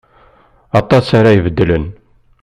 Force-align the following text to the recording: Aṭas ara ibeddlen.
Aṭas 0.79 1.07
ara 1.17 1.35
ibeddlen. 1.37 1.85